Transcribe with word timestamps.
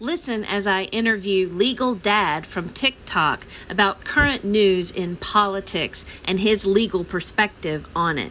Listen 0.00 0.44
as 0.44 0.64
I 0.64 0.84
interview 0.84 1.48
Legal 1.48 1.96
Dad 1.96 2.46
from 2.46 2.68
TikTok 2.68 3.44
about 3.68 4.04
current 4.04 4.44
news 4.44 4.92
in 4.92 5.16
politics 5.16 6.04
and 6.24 6.38
his 6.38 6.64
legal 6.64 7.02
perspective 7.02 7.88
on 7.96 8.16
it. 8.16 8.30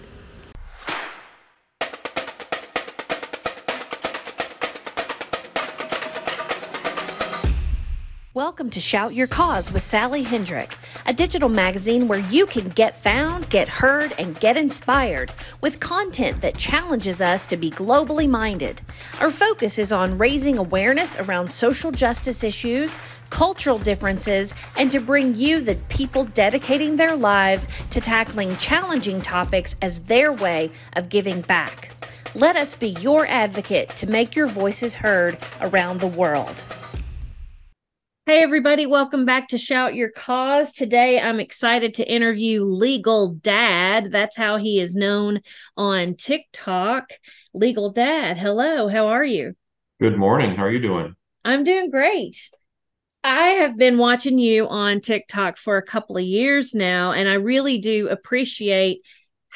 Welcome 8.57 8.71
to 8.71 8.79
Shout 8.79 9.13
Your 9.13 9.27
Cause 9.27 9.71
with 9.71 9.83
Sally 9.83 10.23
Hendrick, 10.23 10.75
a 11.05 11.13
digital 11.13 11.47
magazine 11.47 12.07
where 12.07 12.17
you 12.31 12.47
can 12.47 12.69
get 12.69 12.97
found, 12.97 13.47
get 13.51 13.69
heard, 13.69 14.15
and 14.17 14.39
get 14.39 14.57
inspired 14.57 15.31
with 15.61 15.79
content 15.79 16.41
that 16.41 16.57
challenges 16.57 17.21
us 17.21 17.45
to 17.45 17.55
be 17.55 17.69
globally 17.69 18.27
minded. 18.27 18.81
Our 19.21 19.29
focus 19.29 19.77
is 19.77 19.93
on 19.93 20.17
raising 20.17 20.57
awareness 20.57 21.17
around 21.17 21.51
social 21.51 21.91
justice 21.91 22.43
issues, 22.43 22.97
cultural 23.29 23.77
differences, 23.77 24.55
and 24.75 24.91
to 24.91 24.99
bring 24.99 25.35
you 25.35 25.61
the 25.61 25.75
people 25.89 26.23
dedicating 26.23 26.95
their 26.95 27.15
lives 27.15 27.67
to 27.91 28.01
tackling 28.01 28.57
challenging 28.57 29.21
topics 29.21 29.75
as 29.83 29.99
their 29.99 30.33
way 30.33 30.71
of 30.93 31.09
giving 31.09 31.41
back. 31.41 31.91
Let 32.33 32.55
us 32.55 32.73
be 32.73 32.89
your 33.01 33.27
advocate 33.27 33.89
to 33.97 34.07
make 34.07 34.35
your 34.35 34.47
voices 34.47 34.95
heard 34.95 35.37
around 35.61 35.99
the 35.99 36.07
world. 36.07 36.63
Hey, 38.27 38.43
everybody, 38.43 38.85
welcome 38.85 39.23
back 39.23 39.47
to 39.47 39.57
Shout 39.57 39.95
Your 39.95 40.09
Cause. 40.09 40.73
Today, 40.73 41.17
I'm 41.17 41.39
excited 41.39 41.93
to 41.93 42.11
interview 42.11 42.61
Legal 42.61 43.35
Dad. 43.35 44.11
That's 44.11 44.35
how 44.35 44.57
he 44.57 44.81
is 44.81 44.95
known 44.95 45.39
on 45.77 46.15
TikTok. 46.15 47.11
Legal 47.53 47.89
Dad, 47.89 48.37
hello, 48.37 48.89
how 48.89 49.07
are 49.07 49.23
you? 49.23 49.55
Good 50.01 50.17
morning. 50.17 50.57
How 50.57 50.65
are 50.65 50.71
you 50.71 50.81
doing? 50.81 51.15
I'm 51.45 51.63
doing 51.63 51.89
great. 51.89 52.35
I 53.23 53.47
have 53.61 53.77
been 53.77 53.97
watching 53.97 54.37
you 54.37 54.67
on 54.67 54.99
TikTok 54.99 55.55
for 55.55 55.77
a 55.77 55.85
couple 55.85 56.17
of 56.17 56.23
years 56.23 56.75
now, 56.75 57.13
and 57.13 57.29
I 57.29 57.35
really 57.35 57.77
do 57.77 58.09
appreciate 58.09 59.05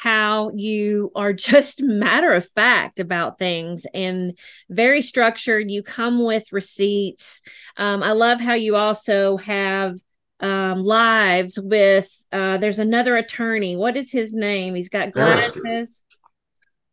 how 0.02 0.50
you 0.56 1.12
are 1.14 1.32
just 1.32 1.80
matter 1.80 2.32
of 2.32 2.48
fact 2.56 2.98
about 2.98 3.38
things 3.38 3.86
and 3.94 4.36
very 4.68 5.00
structured. 5.00 5.70
You 5.70 5.84
come 5.84 6.24
with 6.24 6.52
receipts. 6.52 7.40
Um, 7.76 8.02
I 8.02 8.10
love 8.10 8.40
how 8.40 8.54
you 8.54 8.74
also 8.74 9.36
have 9.36 9.94
um, 10.40 10.82
lives 10.82 11.56
with, 11.56 12.10
uh, 12.32 12.58
there's 12.58 12.80
another 12.80 13.16
attorney. 13.16 13.76
What 13.76 13.96
is 13.96 14.10
his 14.10 14.34
name? 14.34 14.74
He's 14.74 14.88
got 14.88 15.12
glasses. 15.12 16.02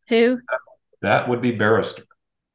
Who? 0.09 0.39
That 1.01 1.27
would 1.29 1.41
be 1.41 1.49
Barrister. 1.49 2.03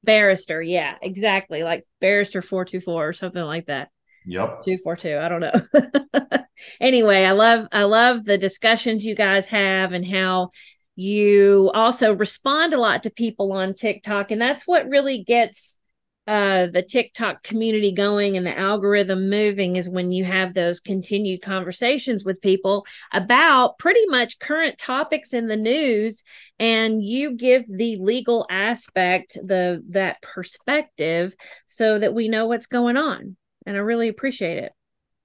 Barrister. 0.05 0.62
Yeah, 0.62 0.94
exactly. 1.02 1.64
Like 1.64 1.82
Barrister 2.00 2.42
424 2.42 3.08
or 3.08 3.12
something 3.12 3.42
like 3.42 3.66
that. 3.66 3.88
Yep. 4.27 4.62
242. 4.64 5.19
I 5.19 5.28
don't 5.28 5.41
know. 5.41 6.39
anyway, 6.80 7.25
I 7.25 7.33
love 7.33 7.69
I 7.72 7.84
love 7.84 8.25
the 8.25 8.39
discussions 8.39 9.05
you 9.05 9.14
guys 9.14 9.48
have 9.48 9.92
and 9.92 10.06
how 10.06 10.50
you 10.97 11.70
also 11.75 12.14
respond 12.14 12.72
a 12.72 12.81
lot 12.81 13.03
to 13.03 13.11
people 13.11 13.53
on 13.53 13.75
TikTok 13.75 14.31
and 14.31 14.41
that's 14.41 14.66
what 14.66 14.89
really 14.89 15.25
gets 15.25 15.78
uh, 16.27 16.66
the 16.66 16.83
TikTok 16.83 17.42
community 17.42 17.92
going 17.92 18.36
and 18.36 18.47
the 18.47 18.58
algorithm 18.58 19.28
moving 19.28 19.77
is 19.77 19.91
when 19.91 20.11
you 20.11 20.25
have 20.25 20.55
those 20.55 20.81
continued 20.81 21.42
conversations 21.42 22.25
with 22.25 22.41
people 22.41 22.86
about 23.12 23.77
pretty 23.78 24.06
much 24.06 24.38
current 24.38 24.78
topics 24.78 25.34
in 25.34 25.48
the 25.48 25.56
news 25.56 26.22
and 26.59 27.05
you 27.05 27.33
give 27.33 27.64
the 27.69 27.97
legal 27.97 28.47
aspect 28.48 29.34
the 29.34 29.83
that 29.91 30.22
perspective 30.22 31.34
so 31.66 31.98
that 31.98 32.14
we 32.14 32.28
know 32.28 32.47
what's 32.47 32.66
going 32.66 32.97
on 32.97 33.36
and 33.67 33.77
I 33.77 33.81
really 33.81 34.09
appreciate 34.09 34.59
it. 34.59 34.73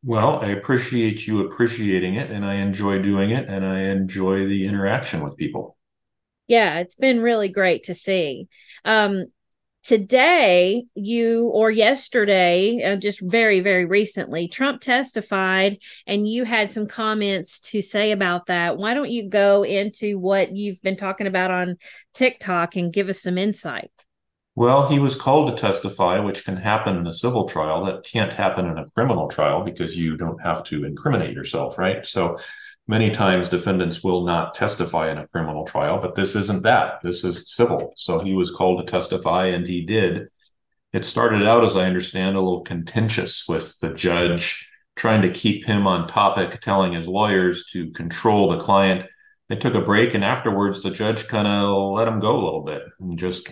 Well, 0.04 0.40
I 0.40 0.48
appreciate 0.48 1.28
you 1.28 1.46
appreciating 1.46 2.16
it, 2.16 2.32
and 2.32 2.46
I 2.46 2.56
enjoy 2.56 3.02
doing 3.02 3.32
it, 3.32 3.50
and 3.50 3.66
I 3.66 3.80
enjoy 3.80 4.46
the 4.46 4.66
interaction 4.66 5.22
with 5.22 5.36
people. 5.36 5.76
Yeah, 6.48 6.80
it's 6.80 6.96
been 6.96 7.20
really 7.20 7.50
great 7.50 7.84
to 7.84 7.94
see. 7.94 8.48
Um, 8.86 9.26
today, 9.84 10.86
you 10.96 11.50
or 11.50 11.70
yesterday, 11.70 12.82
uh, 12.84 12.96
just 12.96 13.22
very, 13.22 13.60
very 13.60 13.86
recently, 13.86 14.48
Trump 14.48 14.82
testified, 14.82 15.80
and 16.08 16.28
you 16.28 16.46
had 16.46 16.70
some 16.70 16.88
comments 16.88 17.60
to 17.60 17.82
say 17.82 18.12
about 18.12 18.46
that. 18.46 18.78
Why 18.78 18.94
don't 18.94 19.12
you 19.12 19.30
go 19.30 19.64
into 19.64 20.18
what 20.18 20.56
you've 20.56 20.82
been 20.82 20.96
talking 20.96 21.28
about 21.28 21.52
on 21.52 21.78
TikTok 22.14 22.78
and 22.78 22.94
give 22.94 23.10
us 23.10 23.22
some 23.22 23.38
insight? 23.38 23.92
Well, 24.60 24.90
he 24.90 25.00
was 25.00 25.16
called 25.16 25.48
to 25.48 25.62
testify, 25.62 26.20
which 26.20 26.44
can 26.44 26.58
happen 26.58 26.98
in 26.98 27.08
a 27.08 27.14
civil 27.14 27.46
trial. 27.48 27.86
That 27.86 28.04
can't 28.04 28.34
happen 28.34 28.66
in 28.66 28.78
a 28.78 28.90
criminal 28.90 29.30
trial 29.30 29.64
because 29.64 29.98
you 29.98 30.18
don't 30.18 30.42
have 30.42 30.66
to 30.66 30.84
incriminate 30.84 31.34
yourself, 31.34 31.78
right? 31.78 32.06
So 32.06 32.38
many 32.86 33.10
times 33.10 33.48
defendants 33.48 34.04
will 34.04 34.26
not 34.26 34.54
testify 34.54 35.12
in 35.12 35.18
a 35.18 35.30
criminal 35.30 35.64
trial, 35.64 36.02
but 36.02 36.16
this 36.16 36.36
isn't 36.36 36.64
that. 36.64 37.02
This 37.04 37.24
is 37.24 37.50
civil. 37.50 37.94
So 37.96 38.20
he 38.20 38.34
was 38.34 38.52
called 38.52 38.86
to 38.86 38.92
testify 38.92 39.46
and 39.46 39.66
he 39.66 39.86
did. 39.86 40.28
It 40.92 41.06
started 41.06 41.48
out, 41.48 41.64
as 41.64 41.78
I 41.78 41.86
understand, 41.86 42.36
a 42.36 42.42
little 42.42 42.64
contentious 42.64 43.48
with 43.48 43.80
the 43.80 43.94
judge 43.94 44.70
trying 44.98 45.22
to 45.22 45.32
keep 45.32 45.64
him 45.64 45.88
on 45.88 46.06
topic, 46.06 46.60
telling 46.60 46.92
his 46.92 47.08
lawyers 47.08 47.64
to 47.72 47.92
control 47.92 48.50
the 48.50 48.58
client. 48.58 49.06
They 49.48 49.56
took 49.56 49.76
a 49.76 49.82
break, 49.82 50.16
and 50.16 50.26
afterwards, 50.26 50.84
the 50.84 50.92
judge 50.92 51.30
kind 51.30 51.48
of 51.48 51.94
let 51.94 52.10
him 52.10 52.20
go 52.20 52.36
a 52.36 52.44
little 52.44 52.64
bit 52.64 52.84
and 53.00 53.18
just 53.18 53.48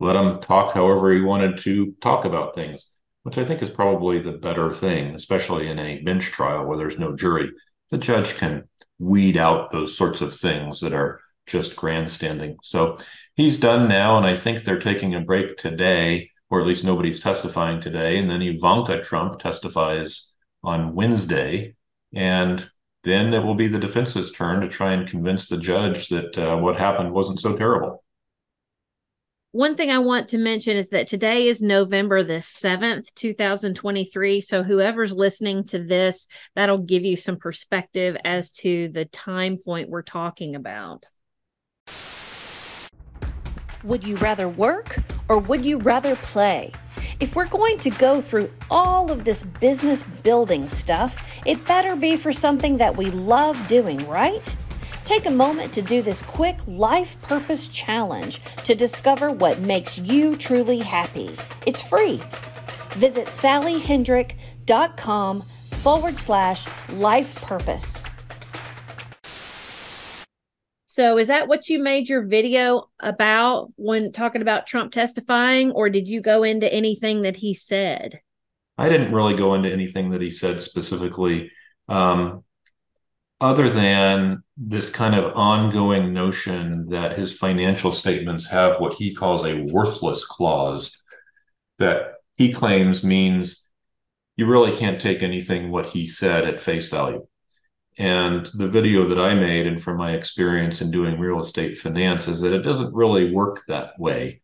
let 0.00 0.16
him 0.16 0.40
talk 0.40 0.74
however 0.74 1.12
he 1.12 1.20
wanted 1.20 1.58
to 1.58 1.92
talk 2.00 2.24
about 2.24 2.54
things, 2.54 2.90
which 3.22 3.38
I 3.38 3.44
think 3.44 3.62
is 3.62 3.70
probably 3.70 4.20
the 4.20 4.32
better 4.32 4.72
thing, 4.72 5.14
especially 5.14 5.68
in 5.68 5.78
a 5.78 6.02
bench 6.02 6.26
trial 6.26 6.66
where 6.66 6.76
there's 6.78 6.98
no 6.98 7.16
jury. 7.16 7.50
The 7.90 7.98
judge 7.98 8.36
can 8.36 8.68
weed 8.98 9.36
out 9.36 9.70
those 9.70 9.96
sorts 9.96 10.20
of 10.20 10.34
things 10.34 10.80
that 10.80 10.92
are 10.92 11.20
just 11.46 11.76
grandstanding. 11.76 12.58
So 12.62 12.98
he's 13.34 13.58
done 13.58 13.88
now, 13.88 14.16
and 14.16 14.26
I 14.26 14.34
think 14.34 14.62
they're 14.62 14.78
taking 14.78 15.14
a 15.14 15.20
break 15.20 15.56
today, 15.56 16.30
or 16.50 16.60
at 16.60 16.66
least 16.66 16.84
nobody's 16.84 17.20
testifying 17.20 17.80
today. 17.80 18.18
And 18.18 18.30
then 18.30 18.42
Ivanka 18.42 19.02
Trump 19.02 19.38
testifies 19.38 20.34
on 20.62 20.94
Wednesday. 20.94 21.74
And 22.14 22.70
then 23.04 23.32
it 23.32 23.42
will 23.42 23.54
be 23.54 23.68
the 23.68 23.78
defense's 23.78 24.30
turn 24.30 24.60
to 24.60 24.68
try 24.68 24.92
and 24.92 25.08
convince 25.08 25.48
the 25.48 25.56
judge 25.56 26.08
that 26.08 26.36
uh, 26.36 26.56
what 26.56 26.78
happened 26.78 27.12
wasn't 27.12 27.40
so 27.40 27.56
terrible 27.56 28.02
one 29.52 29.76
thing 29.76 29.90
I 29.90 29.98
want 29.98 30.28
to 30.28 30.38
mention 30.38 30.76
is 30.76 30.90
that 30.90 31.06
today 31.06 31.46
is 31.46 31.62
November 31.62 32.22
the 32.22 32.34
7th, 32.34 33.14
2023. 33.14 34.42
So, 34.42 34.62
whoever's 34.62 35.12
listening 35.12 35.64
to 35.68 35.78
this, 35.78 36.26
that'll 36.54 36.78
give 36.78 37.02
you 37.02 37.16
some 37.16 37.36
perspective 37.36 38.16
as 38.26 38.50
to 38.50 38.88
the 38.88 39.06
time 39.06 39.56
point 39.56 39.88
we're 39.88 40.02
talking 40.02 40.54
about. 40.54 41.06
Would 43.84 44.04
you 44.04 44.16
rather 44.16 44.50
work 44.50 44.98
or 45.30 45.38
would 45.38 45.64
you 45.64 45.78
rather 45.78 46.16
play? 46.16 46.72
If 47.18 47.34
we're 47.34 47.46
going 47.46 47.78
to 47.78 47.90
go 47.90 48.20
through 48.20 48.52
all 48.70 49.10
of 49.10 49.24
this 49.24 49.44
business 49.44 50.02
building 50.02 50.68
stuff, 50.68 51.24
it 51.46 51.64
better 51.64 51.96
be 51.96 52.16
for 52.16 52.34
something 52.34 52.76
that 52.76 52.96
we 52.96 53.06
love 53.06 53.56
doing, 53.66 54.06
right? 54.08 54.56
Take 55.08 55.24
a 55.24 55.30
moment 55.30 55.72
to 55.72 55.80
do 55.80 56.02
this 56.02 56.20
quick 56.20 56.58
life 56.66 57.18
purpose 57.22 57.68
challenge 57.68 58.42
to 58.64 58.74
discover 58.74 59.30
what 59.30 59.58
makes 59.60 59.96
you 59.96 60.36
truly 60.36 60.80
happy. 60.80 61.30
It's 61.64 61.80
free. 61.80 62.20
Visit 62.90 63.28
sallyhendrick.com 63.28 65.44
forward 65.70 66.18
slash 66.18 66.66
life 66.90 67.34
purpose. 67.36 68.04
So, 70.84 71.16
is 71.16 71.28
that 71.28 71.48
what 71.48 71.70
you 71.70 71.82
made 71.82 72.10
your 72.10 72.26
video 72.26 72.90
about 73.00 73.72
when 73.76 74.12
talking 74.12 74.42
about 74.42 74.66
Trump 74.66 74.92
testifying, 74.92 75.70
or 75.70 75.88
did 75.88 76.06
you 76.06 76.20
go 76.20 76.42
into 76.42 76.70
anything 76.70 77.22
that 77.22 77.36
he 77.36 77.54
said? 77.54 78.20
I 78.76 78.90
didn't 78.90 79.14
really 79.14 79.36
go 79.36 79.54
into 79.54 79.72
anything 79.72 80.10
that 80.10 80.20
he 80.20 80.30
said 80.30 80.62
specifically. 80.62 81.50
Um, 81.88 82.44
other 83.40 83.68
than 83.68 84.42
this 84.56 84.90
kind 84.90 85.14
of 85.14 85.36
ongoing 85.36 86.12
notion 86.12 86.88
that 86.88 87.16
his 87.16 87.36
financial 87.36 87.92
statements 87.92 88.46
have 88.48 88.80
what 88.80 88.94
he 88.94 89.14
calls 89.14 89.44
a 89.44 89.62
worthless 89.72 90.24
clause 90.24 91.04
that 91.78 92.14
he 92.36 92.52
claims 92.52 93.04
means 93.04 93.68
you 94.36 94.46
really 94.46 94.74
can't 94.74 95.00
take 95.00 95.22
anything 95.22 95.70
what 95.70 95.86
he 95.86 96.06
said 96.06 96.44
at 96.44 96.60
face 96.60 96.88
value. 96.88 97.26
And 97.96 98.48
the 98.54 98.68
video 98.68 99.04
that 99.08 99.18
I 99.18 99.34
made, 99.34 99.66
and 99.66 99.82
from 99.82 99.96
my 99.96 100.12
experience 100.12 100.80
in 100.80 100.92
doing 100.92 101.18
real 101.18 101.40
estate 101.40 101.76
finance, 101.76 102.28
is 102.28 102.40
that 102.40 102.52
it 102.52 102.62
doesn't 102.62 102.94
really 102.94 103.32
work 103.32 103.62
that 103.66 103.98
way. 103.98 104.40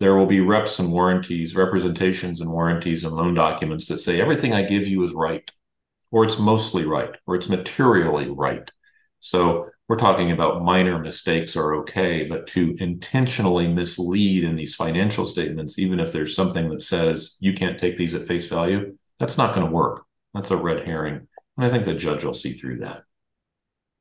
There 0.00 0.16
will 0.16 0.26
be 0.26 0.40
reps 0.40 0.80
and 0.80 0.92
warranties, 0.92 1.54
representations 1.54 2.40
and 2.40 2.50
warranties 2.50 3.04
and 3.04 3.14
loan 3.14 3.34
documents 3.34 3.86
that 3.86 3.98
say 3.98 4.20
everything 4.20 4.52
I 4.52 4.62
give 4.62 4.86
you 4.86 5.04
is 5.04 5.14
right 5.14 5.48
or 6.10 6.24
it's 6.24 6.38
mostly 6.38 6.84
right, 6.84 7.10
or 7.26 7.36
it's 7.36 7.48
materially 7.48 8.30
right. 8.30 8.70
So 9.20 9.68
we're 9.88 9.96
talking 9.96 10.32
about 10.32 10.62
minor 10.62 10.98
mistakes 10.98 11.56
are 11.56 11.74
okay, 11.76 12.24
but 12.24 12.46
to 12.48 12.76
intentionally 12.78 13.68
mislead 13.68 14.44
in 14.44 14.56
these 14.56 14.74
financial 14.74 15.26
statements, 15.26 15.78
even 15.78 16.00
if 16.00 16.12
there's 16.12 16.34
something 16.34 16.68
that 16.70 16.82
says 16.82 17.36
you 17.40 17.54
can't 17.54 17.78
take 17.78 17.96
these 17.96 18.14
at 18.14 18.26
face 18.26 18.48
value, 18.48 18.96
that's 19.18 19.38
not 19.38 19.54
going 19.54 19.66
to 19.66 19.72
work. 19.72 20.04
That's 20.34 20.50
a 20.50 20.56
red 20.56 20.86
herring. 20.86 21.28
And 21.56 21.66
I 21.66 21.68
think 21.68 21.84
the 21.84 21.94
judge 21.94 22.24
will 22.24 22.34
see 22.34 22.52
through 22.52 22.80
that. 22.80 23.04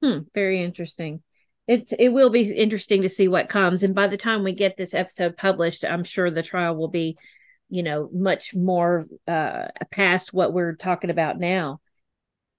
Hmm, 0.04 0.20
very 0.34 0.64
interesting. 0.64 1.22
It's 1.68 1.94
it 1.94 2.10
will 2.10 2.30
be 2.30 2.52
interesting 2.52 3.02
to 3.04 3.10
see 3.10 3.28
what 3.28 3.50
comes. 3.50 3.84
And 3.84 3.96
by 3.96 4.08
the 4.08 4.18
time 4.18 4.44
we 4.44 4.54
get 4.54 4.78
this 4.78 4.94
episode 4.94 5.38
published, 5.38 5.86
I'm 5.86 6.04
sure 6.04 6.30
the 6.30 6.44
trial 6.44 6.76
will 6.76 6.90
be, 6.90 7.18
you 7.70 7.82
know, 7.82 8.10
much 8.14 8.54
more 8.54 9.06
uh 9.28 9.68
past 9.92 10.34
what 10.34 10.54
we're 10.54 10.76
talking 10.76 11.10
about 11.10 11.40
now. 11.40 11.80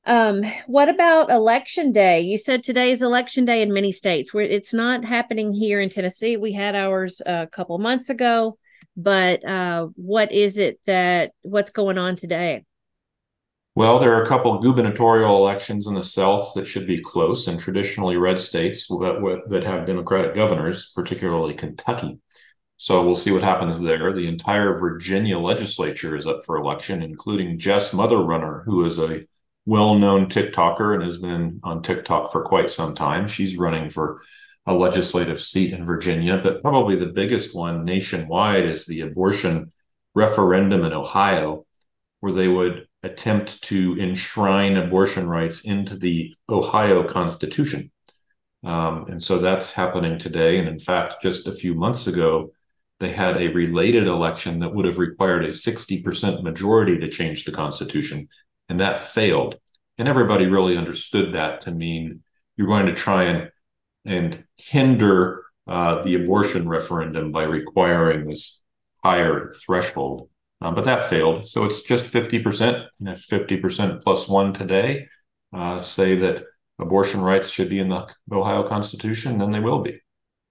Um, 0.06 0.44
what 0.68 0.88
about 0.88 1.32
election 1.32 1.92
day? 1.92 2.20
You 2.20 2.38
said 2.38 2.62
today 2.62 2.92
is 2.92 3.02
election 3.02 3.44
day 3.44 3.60
in 3.60 3.72
many 3.72 3.90
states 3.90 4.32
where 4.32 4.44
it's 4.44 4.72
not 4.72 5.04
happening 5.04 5.52
here 5.52 5.80
in 5.80 5.90
Tennessee. 5.90 6.36
We 6.36 6.52
had 6.52 6.76
ours 6.76 7.20
a 7.26 7.48
couple 7.48 7.76
months 7.78 8.08
ago, 8.08 8.56
but 8.96 9.44
uh, 9.44 9.88
what 9.96 10.30
is 10.30 10.58
it 10.58 10.78
that 10.86 11.32
what's 11.42 11.70
going 11.70 11.98
on 11.98 12.14
today? 12.14 12.64
Well, 13.74 13.98
there 13.98 14.14
are 14.14 14.22
a 14.22 14.26
couple 14.26 14.60
gubernatorial 14.60 15.36
elections 15.36 15.88
in 15.88 15.94
the 15.94 16.02
South 16.02 16.52
that 16.54 16.66
should 16.66 16.86
be 16.86 17.02
close 17.02 17.48
and 17.48 17.58
traditionally 17.58 18.16
red 18.16 18.40
states 18.40 18.86
that 18.86 19.64
have 19.66 19.86
Democratic 19.86 20.34
governors, 20.34 20.92
particularly 20.94 21.52
Kentucky. 21.52 22.18
So 22.78 23.04
we'll 23.04 23.16
see 23.16 23.32
what 23.32 23.42
happens 23.42 23.80
there. 23.80 24.12
The 24.12 24.28
entire 24.28 24.78
Virginia 24.78 25.38
legislature 25.38 26.16
is 26.16 26.26
up 26.26 26.44
for 26.44 26.56
election, 26.56 27.02
including 27.02 27.58
Jess 27.58 27.90
Motherrunner, 27.90 28.64
who 28.64 28.84
is 28.84 28.98
a 28.98 29.24
well-known 29.66 30.26
TikToker 30.26 30.94
and 30.94 31.02
has 31.02 31.18
been 31.18 31.60
on 31.62 31.82
TikTok 31.82 32.30
for 32.30 32.42
quite 32.42 32.70
some 32.70 32.94
time. 32.94 33.26
She's 33.26 33.58
running 33.58 33.90
for 33.90 34.22
a 34.64 34.72
legislative 34.72 35.40
seat 35.40 35.72
in 35.72 35.84
Virginia, 35.84 36.38
but 36.38 36.62
probably 36.62 36.96
the 36.96 37.06
biggest 37.06 37.54
one 37.54 37.84
nationwide 37.84 38.64
is 38.64 38.86
the 38.86 39.00
abortion 39.02 39.72
referendum 40.14 40.84
in 40.84 40.92
Ohio, 40.92 41.66
where 42.20 42.32
they 42.32 42.48
would 42.48 42.86
attempt 43.02 43.60
to 43.62 43.96
enshrine 43.98 44.76
abortion 44.76 45.28
rights 45.28 45.60
into 45.60 45.96
the 45.96 46.34
Ohio 46.48 47.04
Constitution. 47.04 47.90
Um, 48.64 49.06
and 49.08 49.22
so 49.22 49.38
that's 49.38 49.72
happening 49.72 50.18
today. 50.18 50.58
And 50.58 50.68
in 50.68 50.78
fact, 50.78 51.22
just 51.22 51.46
a 51.46 51.52
few 51.52 51.74
months 51.74 52.06
ago, 52.06 52.52
they 52.98 53.12
had 53.12 53.36
a 53.36 53.48
related 53.48 54.06
election 54.06 54.60
that 54.60 54.74
would 54.74 54.86
have 54.86 54.98
required 54.98 55.44
a 55.44 55.48
60% 55.48 56.42
majority 56.42 56.98
to 56.98 57.08
change 57.08 57.44
the 57.44 57.52
Constitution 57.52 58.26
and 58.68 58.80
that 58.80 59.00
failed. 59.00 59.58
And 59.98 60.08
everybody 60.08 60.46
really 60.46 60.76
understood 60.76 61.34
that 61.34 61.60
to 61.62 61.70
mean 61.70 62.22
you're 62.56 62.66
going 62.66 62.86
to 62.86 62.94
try 62.94 63.24
and 63.24 63.50
and 64.04 64.44
hinder 64.56 65.44
uh, 65.66 66.02
the 66.02 66.14
abortion 66.14 66.68
referendum 66.68 67.32
by 67.32 67.42
requiring 67.42 68.28
this 68.28 68.62
higher 69.02 69.52
threshold. 69.64 70.28
Um, 70.60 70.74
but 70.74 70.84
that 70.84 71.04
failed. 71.04 71.48
So 71.48 71.64
it's 71.64 71.82
just 71.82 72.12
50%. 72.12 72.86
And 73.00 73.08
if 73.08 73.26
50% 73.26 74.02
plus 74.02 74.28
one 74.28 74.52
today 74.52 75.08
uh, 75.52 75.78
say 75.78 76.14
that 76.16 76.44
abortion 76.78 77.20
rights 77.20 77.50
should 77.50 77.68
be 77.68 77.80
in 77.80 77.88
the 77.88 78.08
Ohio 78.30 78.62
Constitution, 78.62 79.38
then 79.38 79.50
they 79.50 79.60
will 79.60 79.80
be. 79.80 80.00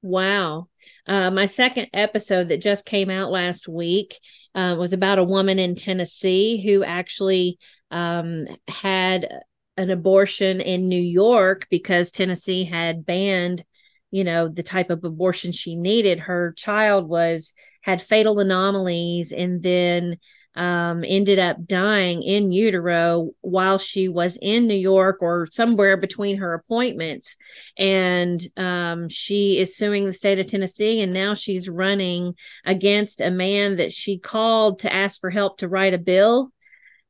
Wow. 0.02 0.68
Uh, 1.08 1.32
my 1.32 1.46
second 1.48 1.88
episode 1.94 2.50
that 2.50 2.62
just 2.62 2.86
came 2.86 3.10
out 3.10 3.32
last 3.32 3.68
week 3.68 4.20
uh, 4.54 4.76
was 4.78 4.94
about 4.94 5.18
a 5.18 5.24
woman 5.24 5.60
in 5.60 5.76
Tennessee 5.76 6.64
who 6.64 6.84
actually 6.84 7.58
um, 7.96 8.46
had 8.68 9.30
an 9.78 9.90
abortion 9.90 10.60
in 10.60 10.90
New 10.90 11.02
York 11.02 11.66
because 11.70 12.12
Tennessee 12.12 12.66
had 12.66 13.06
banned, 13.06 13.64
you 14.12 14.26
know, 14.26 14.50
the 14.50 14.64
type 14.64 14.90
of 14.90 15.06
abortion 15.06 15.54
she 15.54 15.76
needed. 15.76 16.20
Her 16.20 16.54
child 16.58 17.08
was 17.08 17.54
had 17.82 18.02
fatal 18.02 18.40
anomalies 18.40 19.32
and 19.32 19.64
then 19.64 20.18
um, 20.56 21.06
ended 21.08 21.40
up 21.40 21.66
dying 21.66 22.22
in 22.22 22.52
utero 22.52 23.30
while 23.42 23.78
she 23.78 24.10
was 24.10 24.38
in 24.42 24.68
New 24.68 24.74
York 24.74 25.18
or 25.22 25.48
somewhere 25.52 25.96
between 25.96 26.38
her 26.38 26.54
appointments. 26.54 27.38
And 27.78 28.42
um, 28.58 29.08
she 29.08 29.58
is 29.58 29.78
suing 29.78 30.06
the 30.06 30.14
state 30.14 30.40
of 30.40 30.48
Tennessee. 30.48 31.02
And 31.02 31.14
now 31.14 31.34
she's 31.34 31.70
running 31.70 32.34
against 32.66 33.22
a 33.22 33.32
man 33.32 33.78
that 33.78 33.94
she 33.94 34.18
called 34.18 34.80
to 34.80 34.94
ask 34.94 35.22
for 35.22 35.30
help 35.30 35.60
to 35.60 35.70
write 35.70 35.94
a 35.94 35.98
bill 35.98 36.52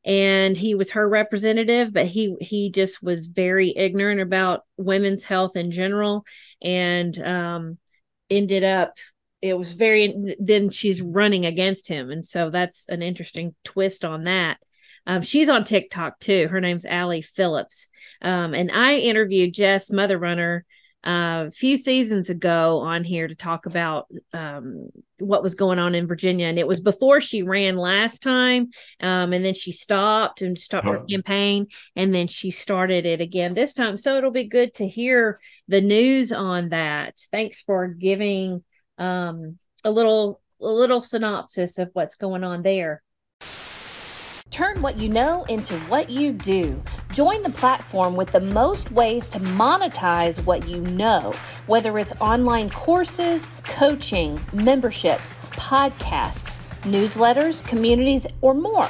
and 0.05 0.55
he 0.55 0.75
was 0.75 0.91
her 0.91 1.07
representative 1.07 1.91
but 1.91 2.05
he 2.05 2.35
he 2.39 2.69
just 2.69 3.01
was 3.01 3.27
very 3.27 3.73
ignorant 3.75 4.21
about 4.21 4.61
women's 4.77 5.23
health 5.23 5.55
in 5.55 5.71
general 5.71 6.23
and 6.61 7.19
um 7.19 7.77
ended 8.29 8.63
up 8.63 8.93
it 9.45 9.57
was 9.57 9.73
very 9.73 10.35
then 10.39 10.69
she's 10.71 11.01
running 11.01 11.45
against 11.45 11.87
him. 11.87 12.09
And 12.09 12.25
so 12.25 12.49
that's 12.49 12.87
an 12.89 13.03
interesting 13.03 13.53
twist 13.63 14.03
on 14.03 14.23
that. 14.23 14.57
Um, 15.05 15.21
she's 15.21 15.49
on 15.49 15.63
tiktok 15.63 16.19
too. 16.19 16.47
Her 16.47 16.59
name's 16.59 16.85
allie 16.85 17.21
phillips. 17.21 17.89
Um, 18.21 18.53
and 18.53 18.71
i 18.71 18.95
interviewed 18.95 19.53
jess 19.53 19.91
Motherrunner 19.91 20.61
a 21.05 21.51
few 21.51 21.77
seasons 21.77 22.29
ago 22.29 22.79
on 22.79 23.03
here 23.03 23.27
to 23.27 23.35
talk 23.35 23.65
about 23.65 24.07
um, 24.33 24.89
what 25.19 25.43
was 25.43 25.55
going 25.55 25.77
on 25.79 25.93
in 25.93 26.07
Virginia. 26.07 26.47
And 26.47 26.57
it 26.57 26.67
was 26.67 26.79
before 26.79 27.21
she 27.21 27.43
ran 27.43 27.77
last 27.77 28.23
time. 28.23 28.71
Um, 28.99 29.31
and 29.31 29.45
then 29.45 29.53
she 29.53 29.71
stopped 29.71 30.41
and 30.41 30.57
stopped 30.57 30.87
oh. 30.87 30.93
her 30.93 31.05
campaign. 31.09 31.67
And 31.95 32.13
then 32.13 32.27
she 32.27 32.51
started 32.51 33.05
it 33.05 33.21
again 33.21 33.53
this 33.53 33.73
time. 33.73 33.97
So 33.97 34.17
it'll 34.17 34.31
be 34.31 34.47
good 34.47 34.73
to 34.75 34.87
hear 34.87 35.39
the 35.67 35.81
news 35.81 36.31
on 36.31 36.69
that. 36.69 37.19
Thanks 37.31 37.61
for 37.61 37.87
giving 37.87 38.63
um, 38.97 39.59
a 39.83 39.91
little 39.91 40.41
a 40.61 40.65
little 40.65 41.01
synopsis 41.01 41.77
of 41.77 41.89
what's 41.93 42.15
going 42.15 42.43
on 42.43 42.63
there. 42.63 43.03
Turn 44.49 44.81
what 44.81 44.97
you 44.97 45.09
know 45.09 45.43
into 45.43 45.77
what 45.81 46.09
you 46.09 46.31
do. 46.31 46.81
Join 47.15 47.43
the 47.43 47.49
platform 47.49 48.17
with 48.17 48.33
the 48.33 48.41
most 48.41 48.91
ways 48.91 49.29
to 49.29 49.39
monetize 49.39 50.45
what 50.45 50.67
you 50.67 50.81
know, 50.81 51.33
whether 51.65 51.97
it's 51.97 52.11
online 52.19 52.69
courses, 52.69 53.49
coaching, 53.63 54.37
memberships, 54.51 55.37
podcasts, 55.51 56.59
newsletters, 56.81 57.65
communities, 57.65 58.27
or 58.41 58.53
more. 58.53 58.89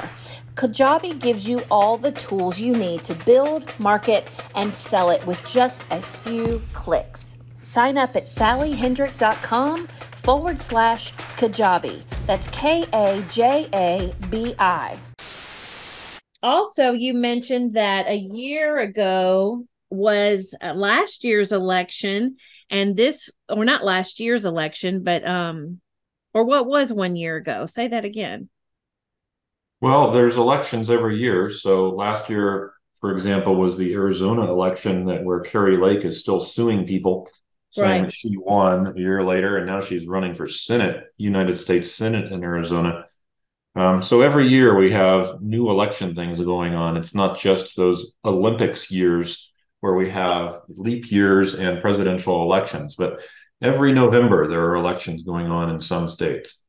Kajabi 0.56 1.16
gives 1.20 1.46
you 1.46 1.60
all 1.70 1.96
the 1.96 2.10
tools 2.10 2.58
you 2.58 2.74
need 2.74 3.04
to 3.04 3.14
build, 3.14 3.72
market, 3.78 4.28
and 4.56 4.74
sell 4.74 5.10
it 5.10 5.24
with 5.24 5.40
just 5.46 5.84
a 5.92 6.02
few 6.02 6.60
clicks. 6.72 7.38
Sign 7.62 7.96
up 7.96 8.16
at 8.16 8.26
sallyhendrick.com 8.26 9.86
forward 9.86 10.60
slash 10.60 11.12
Kajabi. 11.12 12.02
That's 12.26 12.48
K 12.48 12.86
A 12.92 13.24
J 13.30 13.68
A 13.72 14.12
B 14.30 14.56
I 14.58 14.98
also 16.46 16.92
you 16.92 17.12
mentioned 17.12 17.74
that 17.74 18.06
a 18.06 18.16
year 18.16 18.78
ago 18.78 19.64
was 19.90 20.54
uh, 20.62 20.72
last 20.74 21.24
year's 21.24 21.52
election 21.52 22.36
and 22.70 22.96
this 22.96 23.30
or 23.48 23.64
not 23.64 23.84
last 23.84 24.20
year's 24.20 24.44
election 24.44 25.02
but 25.02 25.26
um 25.26 25.80
or 26.34 26.44
what 26.44 26.66
was 26.66 26.92
one 26.92 27.16
year 27.16 27.36
ago? 27.36 27.64
Say 27.64 27.88
that 27.88 28.04
again. 28.04 28.48
Well 29.80 30.10
there's 30.10 30.36
elections 30.36 30.90
every 30.90 31.18
year. 31.18 31.50
So 31.50 31.90
last 31.90 32.28
year 32.28 32.74
for 33.00 33.12
example 33.12 33.56
was 33.56 33.76
the 33.76 33.94
arizona 33.94 34.50
election 34.50 35.06
that 35.06 35.24
where 35.24 35.40
kari 35.40 35.76
lake 35.76 36.04
is 36.04 36.20
still 36.20 36.40
suing 36.40 36.86
people 36.86 37.28
saying 37.70 38.02
right. 38.02 38.02
that 38.04 38.12
she 38.12 38.36
won 38.36 38.86
a 38.86 38.98
year 38.98 39.22
later 39.22 39.58
and 39.58 39.66
now 39.66 39.80
she's 39.80 40.06
running 40.06 40.34
for 40.34 40.46
senate 40.46 41.04
united 41.18 41.56
states 41.56 41.92
senate 41.92 42.32
in 42.32 42.42
arizona 42.42 43.04
um, 43.76 44.02
so 44.02 44.22
every 44.22 44.48
year 44.48 44.76
we 44.76 44.90
have 44.92 45.40
new 45.40 45.70
election 45.70 46.14
things 46.14 46.40
going 46.40 46.74
on. 46.74 46.96
It's 46.96 47.14
not 47.14 47.38
just 47.38 47.76
those 47.76 48.12
Olympics 48.24 48.90
years 48.90 49.52
where 49.80 49.94
we 49.94 50.10
have 50.10 50.60
leap 50.68 51.12
years 51.12 51.54
and 51.54 51.80
presidential 51.80 52.42
elections, 52.42 52.96
but 52.96 53.22
every 53.62 53.92
November 53.92 54.48
there 54.48 54.66
are 54.66 54.76
elections 54.76 55.22
going 55.22 55.50
on 55.50 55.70
in 55.70 55.80
some 55.80 56.08
states. 56.08 56.64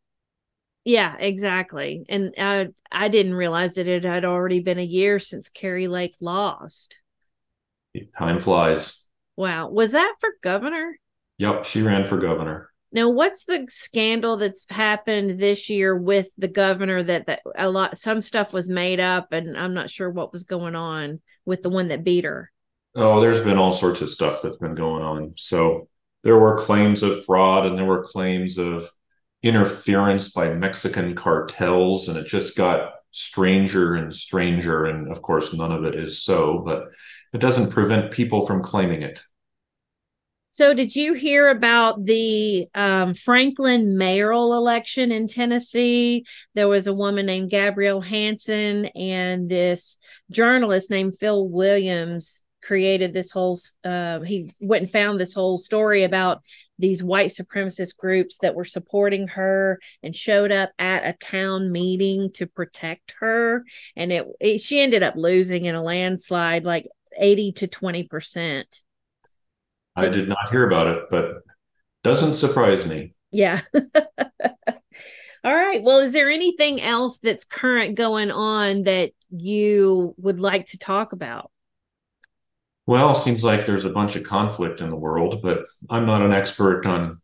Yeah, 0.84 1.16
exactly. 1.20 2.06
And 2.08 2.34
I 2.38 2.68
I 2.92 3.08
didn't 3.08 3.34
realize 3.34 3.76
that 3.76 3.88
it 3.88 4.04
had 4.04 4.24
already 4.24 4.60
been 4.60 4.80
a 4.80 4.84
year 4.84 5.20
since 5.20 5.50
Kari 5.50 5.88
Lake 5.88 6.16
lost. 6.20 6.98
Time 8.18 8.40
flies. 8.40 9.08
Wow. 9.36 9.70
Was 9.70 9.92
that 9.92 10.16
for 10.20 10.30
governor? 10.42 10.98
Yep, 11.40 11.66
she 11.66 11.82
ran 11.82 12.04
for 12.04 12.18
governor. 12.18 12.70
Now, 12.92 13.10
what's 13.10 13.46
the 13.46 13.66
scandal 13.70 14.38
that's 14.38 14.66
happened 14.70 15.40
this 15.40 15.70
year 15.70 15.96
with 15.96 16.30
the 16.38 16.48
governor 16.48 17.04
that, 17.04 17.28
that 17.28 17.42
a 17.58 17.70
lot 17.70 17.98
some 17.98 18.22
stuff 18.22 18.54
was 18.54 18.70
made 18.70 19.00
up 19.00 19.34
and 19.34 19.58
I'm 19.58 19.74
not 19.74 19.90
sure 19.90 20.10
what 20.10 20.32
was 20.32 20.44
going 20.44 20.76
on 20.76 21.22
with 21.46 21.64
the 21.64 21.70
one 21.70 21.90
that 21.90 22.04
beat 22.04 22.24
her? 22.24 22.52
Oh, 22.96 23.20
there's 23.20 23.42
been 23.42 23.58
all 23.58 23.74
sorts 23.74 24.02
of 24.02 24.10
stuff 24.10 24.42
that's 24.42 24.58
been 24.58 24.74
going 24.74 25.04
on. 25.04 25.32
So 25.32 25.90
there 26.24 26.38
were 26.38 26.58
claims 26.58 27.04
of 27.04 27.26
fraud 27.26 27.66
and 27.66 27.78
there 27.78 27.86
were 27.86 28.04
claims 28.04 28.58
of 28.58 28.90
interference 29.44 30.30
by 30.30 30.54
Mexican 30.54 31.14
cartels 31.14 32.10
and 32.10 32.18
it 32.18 32.26
just 32.26 32.56
got 32.56 32.94
stranger 33.12 33.96
and 33.96 34.14
stranger 34.14 34.86
and 34.86 35.12
of 35.12 35.22
course 35.22 35.54
none 35.54 35.72
of 35.72 35.84
it 35.84 35.96
is 35.96 36.22
so, 36.24 36.60
but 36.60 36.86
it 37.34 37.40
doesn't 37.40 37.72
prevent 37.72 38.12
people 38.12 38.46
from 38.46 38.64
claiming 38.64 39.02
it. 39.02 39.22
So, 40.58 40.74
did 40.74 40.96
you 40.96 41.14
hear 41.14 41.50
about 41.50 42.04
the 42.04 42.68
um, 42.74 43.14
Franklin 43.14 43.96
mayoral 43.96 44.56
election 44.56 45.12
in 45.12 45.28
Tennessee? 45.28 46.26
There 46.56 46.68
was 46.68 46.88
a 46.88 46.96
woman 46.96 47.28
named 47.28 47.52
Gabrielle 47.52 48.02
Hanson 48.02 48.88
and 48.88 49.48
this 49.48 50.00
journalist 50.32 50.90
named 50.90 51.16
Phil 51.20 51.48
Williams 51.48 52.42
created 52.64 53.14
this 53.14 53.30
whole. 53.30 53.60
Uh, 53.84 54.22
he 54.22 54.50
went 54.60 54.82
and 54.82 54.92
found 54.92 55.20
this 55.20 55.32
whole 55.32 55.58
story 55.58 56.04
about 56.04 56.42
these 56.80 57.04
white 57.04 57.30
supremacist 57.30 57.96
groups 57.96 58.40
that 58.40 58.56
were 58.56 58.66
supporting 58.66 59.28
her 59.28 59.80
and 60.02 60.16
showed 60.16 60.52
up 60.52 60.72
at 60.80 61.06
a 61.06 61.14
town 61.20 61.72
meeting 61.72 62.32
to 62.34 62.48
protect 62.48 63.14
her, 63.20 63.64
and 63.96 64.12
it, 64.12 64.26
it 64.40 64.62
she 64.62 64.82
ended 64.82 65.04
up 65.04 65.14
losing 65.16 65.66
in 65.66 65.76
a 65.76 65.84
landslide, 65.84 66.66
like 66.66 66.88
eighty 67.16 67.52
to 67.52 67.68
twenty 67.68 68.06
percent 68.06 68.82
I 69.98 70.10
did 70.10 70.30
not 70.30 70.50
hear 70.52 70.68
about 70.68 70.88
it, 70.88 71.04
but 71.10 71.44
doesn't 72.04 72.36
surprise 72.36 72.86
me. 72.86 73.16
Yeah. 73.32 73.62
All 75.44 75.56
right. 75.56 75.82
Well, 75.82 76.00
is 76.00 76.14
there 76.14 76.30
anything 76.30 76.82
else 76.82 77.20
that's 77.20 77.46
current 77.46 77.96
going 77.96 78.32
on 78.32 78.84
that 78.84 79.12
you 79.30 80.14
would 80.18 80.40
like 80.40 80.68
to 80.68 80.78
talk 80.78 81.14
about? 81.14 81.52
Well, 82.86 83.16
seems 83.16 83.44
like 83.44 83.66
there's 83.66 83.86
a 83.86 83.90
bunch 83.90 84.16
of 84.16 84.24
conflict 84.24 84.82
in 84.82 84.90
the 84.90 84.98
world, 84.98 85.42
but 85.42 85.66
I'm 85.90 86.06
not 86.06 86.22
an 86.22 86.34
expert 86.34 86.86
on 86.86 87.18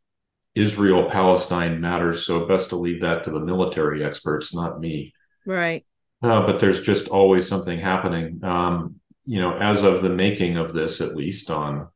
Israel 0.55 1.09
Palestine 1.09 1.79
matters, 1.79 2.25
so 2.25 2.45
best 2.45 2.69
to 2.69 2.75
leave 2.75 3.01
that 3.01 3.23
to 3.23 3.31
the 3.31 3.39
military 3.39 4.03
experts, 4.03 4.53
not 4.53 4.79
me. 4.79 5.13
Right. 5.45 5.85
Uh, 6.21 6.45
but 6.45 6.59
there's 6.59 6.81
just 6.81 7.07
always 7.07 7.47
something 7.47 7.79
happening. 7.79 8.43
Um, 8.43 8.95
you 9.25 9.39
know, 9.39 9.55
as 9.55 9.83
of 9.83 10.01
the 10.01 10.09
making 10.09 10.57
of 10.57 10.73
this, 10.73 11.01
at 11.01 11.15
least 11.15 11.49
on 11.49 11.87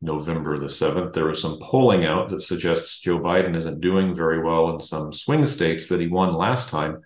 November 0.00 0.58
the 0.58 0.66
7th, 0.66 1.12
there 1.12 1.26
was 1.26 1.42
some 1.42 1.58
polling 1.60 2.04
out 2.04 2.28
that 2.28 2.42
suggests 2.42 3.00
Joe 3.00 3.18
Biden 3.18 3.56
isn't 3.56 3.80
doing 3.80 4.14
very 4.14 4.42
well 4.42 4.70
in 4.70 4.80
some 4.80 5.12
swing 5.12 5.44
states 5.44 5.88
that 5.88 6.00
he 6.00 6.06
won 6.06 6.34
last 6.34 6.68
time. 6.68 7.02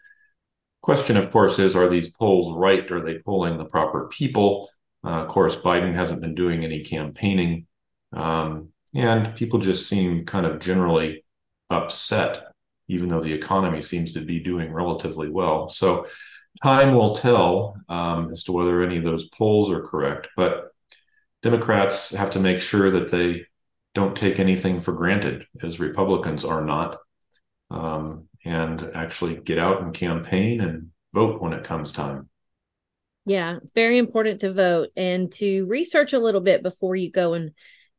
Question, 0.83 1.17
of 1.17 1.31
course, 1.31 1.59
is 1.59 1.75
are 1.75 1.89
these 1.89 2.11
polls 2.11 2.55
right? 2.55 2.91
Are 2.91 3.01
they 3.01 3.19
polling 3.19 3.57
the 3.57 3.65
proper 3.65 4.09
people? 4.09 4.69
Uh, 5.05 5.23
of 5.23 5.29
course, 5.29 5.57
Biden 5.57 5.95
hasn't 5.95 6.21
been 6.21 6.35
doing 6.35 6.65
any 6.65 6.81
campaigning. 6.81 7.67
Um, 8.13 8.69
and 8.95 9.35
people 9.37 9.59
just 9.59 9.89
seem 9.89 10.27
kind 10.27 10.45
of 10.45 10.61
generally 10.61 11.25
upset, 11.71 12.53
even 12.89 13.09
though 13.09 13.23
the 13.23 13.33
economy 13.33 13.81
seems 13.81 14.13
to 14.13 14.21
be 14.21 14.39
doing 14.39 14.73
relatively 14.73 15.29
well. 15.29 15.69
So, 15.69 16.07
time 16.63 16.95
will 16.95 17.15
tell 17.15 17.77
um, 17.89 18.31
as 18.31 18.45
to 18.45 18.53
whether 18.53 18.83
any 18.83 18.99
of 18.99 19.05
those 19.05 19.29
polls 19.29 19.71
are 19.71 19.81
correct. 19.81 20.29
But 20.37 20.72
Democrats 21.43 22.11
have 22.11 22.31
to 22.31 22.41
make 22.41 22.61
sure 22.61 22.91
that 22.91 23.11
they 23.11 23.47
don't 23.95 24.17
take 24.17 24.39
anything 24.39 24.81
for 24.81 24.93
granted, 24.93 25.47
as 25.63 25.81
Republicans 25.81 26.45
are 26.45 26.65
not, 26.65 26.99
um, 27.71 28.29
and 28.45 28.91
actually 28.95 29.37
get 29.37 29.59
out 29.59 29.83
and 29.83 29.93
campaign 29.93 30.61
and 30.61 30.89
vote 31.13 31.43
when 31.43 31.53
it 31.53 31.65
comes 31.65 31.93
time. 31.93 32.29
Yeah, 33.25 33.59
very 33.75 33.99
important 33.99 34.41
to 34.41 34.53
vote 34.53 34.89
and 34.97 35.31
to 35.35 35.65
research 35.67 36.13
a 36.13 36.19
little 36.19 36.41
bit 36.41 36.63
before 36.63 36.97
you 36.97 37.11
go 37.11 37.35
and 37.35 37.53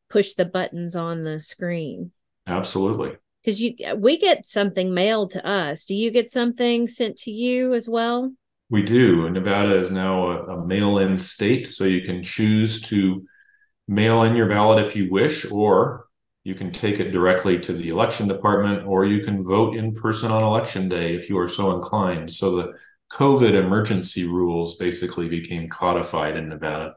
push 0.09 0.33
the 0.33 0.45
buttons 0.45 0.95
on 0.95 1.23
the 1.23 1.39
screen. 1.39 2.11
Absolutely. 2.45 3.17
Because 3.43 3.61
you, 3.61 3.75
we 3.95 4.17
get 4.17 4.45
something 4.45 4.93
mailed 4.93 5.31
to 5.31 5.45
us. 5.45 5.85
Do 5.85 5.95
you 5.95 6.11
get 6.11 6.31
something 6.31 6.87
sent 6.87 7.17
to 7.19 7.31
you 7.31 7.73
as 7.73 7.87
well? 7.87 8.33
We 8.69 8.83
do. 8.83 9.29
Nevada 9.29 9.75
is 9.75 9.91
now 9.91 10.29
a, 10.29 10.57
a 10.57 10.65
mail-in 10.65 11.17
state, 11.17 11.71
so 11.71 11.83
you 11.83 12.01
can 12.01 12.23
choose 12.23 12.81
to 12.83 13.25
mail 13.87 14.23
in 14.23 14.35
your 14.35 14.47
ballot 14.47 14.83
if 14.85 14.95
you 14.95 15.11
wish, 15.11 15.49
or 15.51 16.07
you 16.43 16.55
can 16.55 16.71
take 16.71 16.99
it 16.99 17.11
directly 17.11 17.59
to 17.59 17.73
the 17.73 17.89
election 17.89 18.27
department, 18.27 18.85
or 18.85 19.05
you 19.05 19.23
can 19.23 19.43
vote 19.43 19.75
in 19.75 19.93
person 19.93 20.31
on 20.31 20.43
election 20.43 20.89
day 20.89 21.15
if 21.15 21.29
you 21.29 21.37
are 21.37 21.47
so 21.47 21.71
inclined. 21.71 22.31
So 22.31 22.55
the 22.55 22.73
COVID 23.11 23.53
emergency 23.53 24.25
rules 24.25 24.75
basically 24.75 25.29
became 25.29 25.69
codified 25.69 26.35
in 26.35 26.49
Nevada. 26.49 26.95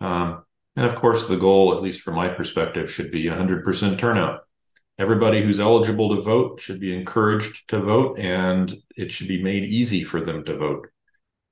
Um, 0.00 0.44
and 0.74 0.84
of 0.84 0.94
course, 0.94 1.26
the 1.26 1.36
goal, 1.36 1.74
at 1.74 1.82
least 1.82 2.02
from 2.02 2.14
my 2.14 2.28
perspective, 2.28 2.90
should 2.90 3.10
be 3.10 3.24
100% 3.24 3.98
turnout. 3.98 4.40
Everybody 4.98 5.42
who's 5.42 5.60
eligible 5.60 6.14
to 6.14 6.22
vote 6.22 6.60
should 6.60 6.80
be 6.80 6.94
encouraged 6.94 7.68
to 7.68 7.80
vote, 7.80 8.18
and 8.18 8.74
it 8.96 9.12
should 9.12 9.28
be 9.28 9.42
made 9.42 9.64
easy 9.64 10.04
for 10.04 10.20
them 10.20 10.44
to 10.44 10.56
vote. 10.56 10.88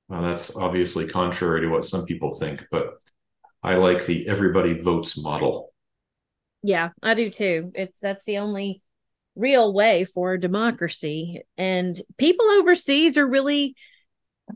That's 0.08 0.54
obviously 0.56 1.06
contrary 1.06 1.62
to 1.62 1.68
what 1.68 1.86
some 1.86 2.04
people 2.04 2.32
think, 2.32 2.66
but 2.70 2.93
I 3.64 3.76
like 3.76 4.04
the 4.04 4.28
everybody 4.28 4.78
votes 4.78 5.18
model. 5.18 5.72
Yeah, 6.62 6.90
I 7.02 7.14
do 7.14 7.30
too. 7.30 7.72
It's 7.74 7.98
that's 7.98 8.24
the 8.24 8.38
only 8.38 8.82
real 9.34 9.72
way 9.72 10.04
for 10.04 10.36
democracy. 10.36 11.40
And 11.56 12.00
people 12.18 12.46
overseas 12.50 13.16
are 13.16 13.26
really 13.26 13.74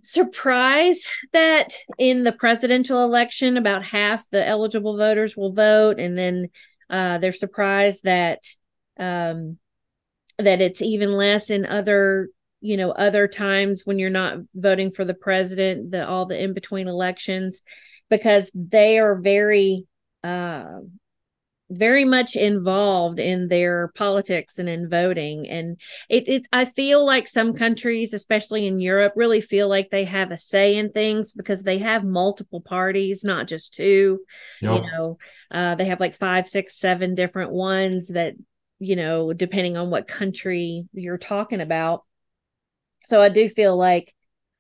surprised 0.02 1.08
that 1.32 1.74
in 1.96 2.24
the 2.24 2.32
presidential 2.32 3.02
election, 3.02 3.56
about 3.56 3.82
half 3.82 4.28
the 4.30 4.46
eligible 4.46 4.98
voters 4.98 5.34
will 5.34 5.54
vote, 5.54 5.98
and 5.98 6.16
then 6.16 6.50
uh, 6.90 7.16
they're 7.16 7.32
surprised 7.32 8.04
that 8.04 8.40
um, 8.98 9.56
that 10.38 10.60
it's 10.60 10.82
even 10.82 11.12
less 11.12 11.48
in 11.48 11.64
other 11.64 12.28
you 12.60 12.76
know 12.76 12.90
other 12.90 13.26
times 13.26 13.82
when 13.86 13.98
you're 13.98 14.10
not 14.10 14.36
voting 14.54 14.90
for 14.90 15.06
the 15.06 15.14
president, 15.14 15.92
the 15.92 16.06
all 16.06 16.26
the 16.26 16.38
in 16.38 16.52
between 16.52 16.88
elections 16.88 17.62
because 18.10 18.50
they 18.54 18.98
are 18.98 19.14
very 19.16 19.86
uh, 20.24 20.80
very 21.70 22.04
much 22.04 22.34
involved 22.34 23.18
in 23.18 23.48
their 23.48 23.92
politics 23.94 24.58
and 24.58 24.68
in 24.68 24.88
voting. 24.88 25.48
And 25.48 25.78
it, 26.08 26.28
it 26.28 26.48
i 26.52 26.64
feel 26.64 27.04
like 27.04 27.28
some 27.28 27.52
countries 27.52 28.14
especially 28.14 28.66
in 28.66 28.80
europe 28.80 29.12
really 29.16 29.40
feel 29.40 29.68
like 29.68 29.90
they 29.90 30.04
have 30.04 30.30
a 30.30 30.36
say 30.36 30.76
in 30.76 30.90
things 30.90 31.32
because 31.32 31.62
they 31.62 31.78
have 31.78 32.04
multiple 32.04 32.60
parties 32.60 33.22
not 33.24 33.46
just 33.46 33.74
two 33.74 34.20
yep. 34.62 34.76
you 34.82 34.90
know. 34.90 35.18
Uh, 35.50 35.74
they 35.74 35.86
have 35.86 36.00
like 36.00 36.14
five 36.14 36.46
six 36.46 36.78
seven 36.78 37.14
different 37.14 37.52
ones 37.52 38.08
that 38.08 38.34
you 38.78 38.96
know 38.96 39.32
depending 39.32 39.76
on 39.76 39.90
what 39.90 40.06
country 40.06 40.86
you're 40.92 41.18
talking 41.18 41.60
about. 41.60 42.04
So 43.04 43.20
i 43.20 43.28
do 43.28 43.48
feel 43.48 43.76
like 43.76 44.14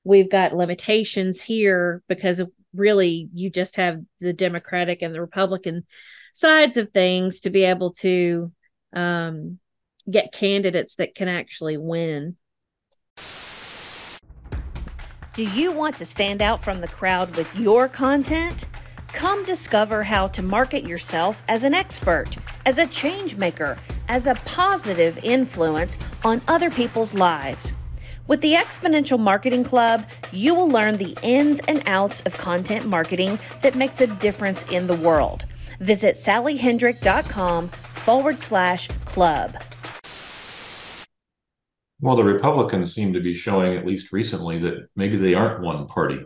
we've 0.04 0.30
got 0.30 0.56
limitations 0.56 1.42
here 1.42 2.02
because 2.08 2.40
of 2.40 2.50
really 2.74 3.28
you 3.32 3.50
just 3.50 3.76
have 3.76 4.00
the 4.20 4.32
Democratic 4.32 5.02
and 5.02 5.14
the 5.14 5.20
Republican 5.20 5.84
sides 6.32 6.76
of 6.76 6.90
things 6.92 7.40
to 7.40 7.50
be 7.50 7.64
able 7.64 7.92
to 7.92 8.52
um, 8.92 9.58
get 10.10 10.32
candidates 10.32 10.96
that 10.96 11.14
can 11.14 11.28
actually 11.28 11.76
win. 11.76 12.36
Do 15.34 15.44
you 15.44 15.70
want 15.70 15.96
to 15.98 16.04
stand 16.04 16.42
out 16.42 16.62
from 16.62 16.80
the 16.80 16.88
crowd 16.88 17.36
with 17.36 17.58
your 17.58 17.88
content? 17.88 18.64
Come 19.12 19.44
discover 19.44 20.02
how 20.02 20.26
to 20.28 20.42
market 20.42 20.84
yourself 20.84 21.42
as 21.48 21.64
an 21.64 21.74
expert, 21.74 22.36
as 22.66 22.78
a 22.78 22.86
change 22.86 23.36
maker, 23.36 23.76
as 24.08 24.26
a 24.26 24.34
positive 24.44 25.18
influence 25.22 25.96
on 26.24 26.42
other 26.48 26.70
people's 26.70 27.14
lives. 27.14 27.72
With 28.28 28.42
the 28.42 28.56
Exponential 28.56 29.18
Marketing 29.18 29.64
Club, 29.64 30.04
you 30.32 30.54
will 30.54 30.68
learn 30.68 30.98
the 30.98 31.16
ins 31.22 31.60
and 31.60 31.82
outs 31.86 32.20
of 32.26 32.36
content 32.36 32.84
marketing 32.84 33.38
that 33.62 33.74
makes 33.74 34.02
a 34.02 34.06
difference 34.06 34.64
in 34.64 34.86
the 34.86 34.96
world. 34.96 35.46
Visit 35.80 36.16
sallyhendrick.com 36.16 37.68
forward 37.68 38.38
slash 38.38 38.88
club. 39.06 39.56
Well, 42.02 42.16
the 42.16 42.24
Republicans 42.24 42.94
seem 42.94 43.14
to 43.14 43.20
be 43.20 43.32
showing, 43.32 43.78
at 43.78 43.86
least 43.86 44.12
recently, 44.12 44.58
that 44.58 44.88
maybe 44.94 45.16
they 45.16 45.34
aren't 45.34 45.62
one 45.62 45.86
party. 45.86 46.20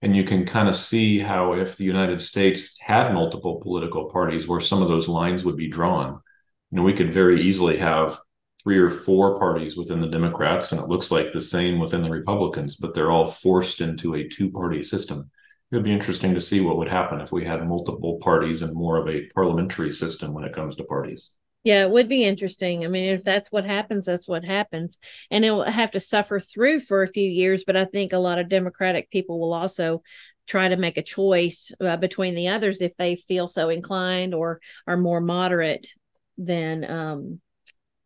And 0.00 0.16
you 0.16 0.24
can 0.24 0.46
kind 0.46 0.66
of 0.66 0.74
see 0.74 1.18
how, 1.18 1.52
if 1.52 1.76
the 1.76 1.84
United 1.84 2.22
States 2.22 2.74
had 2.80 3.12
multiple 3.12 3.60
political 3.60 4.08
parties, 4.08 4.48
where 4.48 4.60
some 4.60 4.80
of 4.80 4.88
those 4.88 5.08
lines 5.08 5.44
would 5.44 5.56
be 5.56 5.68
drawn. 5.68 6.22
You 6.70 6.78
know, 6.78 6.82
we 6.84 6.94
could 6.94 7.12
very 7.12 7.42
easily 7.42 7.76
have 7.76 8.18
three 8.64 8.78
or 8.78 8.90
four 8.90 9.38
parties 9.38 9.76
within 9.76 10.00
the 10.00 10.08
Democrats, 10.08 10.72
and 10.72 10.80
it 10.80 10.88
looks 10.88 11.10
like 11.10 11.32
the 11.32 11.40
same 11.40 11.78
within 11.78 12.02
the 12.02 12.10
Republicans, 12.10 12.76
but 12.76 12.94
they're 12.94 13.10
all 13.10 13.26
forced 13.26 13.80
into 13.80 14.14
a 14.14 14.26
two 14.26 14.50
party 14.50 14.82
system. 14.82 15.30
It 15.70 15.76
would 15.76 15.84
be 15.84 15.92
interesting 15.92 16.34
to 16.34 16.40
see 16.40 16.60
what 16.60 16.78
would 16.78 16.88
happen 16.88 17.20
if 17.20 17.30
we 17.30 17.44
had 17.44 17.66
multiple 17.66 18.18
parties 18.22 18.62
and 18.62 18.74
more 18.74 18.96
of 18.96 19.08
a 19.08 19.26
parliamentary 19.34 19.92
system 19.92 20.32
when 20.32 20.44
it 20.44 20.52
comes 20.52 20.76
to 20.76 20.84
parties. 20.84 21.32
Yeah, 21.64 21.82
it 21.82 21.90
would 21.90 22.10
be 22.10 22.24
interesting. 22.24 22.84
I 22.84 22.88
mean, 22.88 23.14
if 23.14 23.24
that's 23.24 23.50
what 23.50 23.64
happens, 23.64 24.04
that's 24.06 24.28
what 24.28 24.44
happens. 24.44 24.98
And 25.30 25.44
it 25.44 25.50
will 25.50 25.64
have 25.64 25.92
to 25.92 26.00
suffer 26.00 26.38
through 26.38 26.80
for 26.80 27.02
a 27.02 27.08
few 27.08 27.28
years. 27.28 27.64
But 27.66 27.76
I 27.76 27.86
think 27.86 28.12
a 28.12 28.18
lot 28.18 28.38
of 28.38 28.50
Democratic 28.50 29.10
people 29.10 29.40
will 29.40 29.54
also 29.54 30.02
try 30.46 30.68
to 30.68 30.76
make 30.76 30.98
a 30.98 31.02
choice 31.02 31.72
uh, 31.80 31.96
between 31.96 32.34
the 32.34 32.48
others 32.48 32.82
if 32.82 32.92
they 32.98 33.16
feel 33.16 33.48
so 33.48 33.70
inclined 33.70 34.34
or 34.34 34.60
are 34.86 34.98
more 34.98 35.22
moderate 35.22 35.88
than 36.36 36.84
um, 36.84 37.40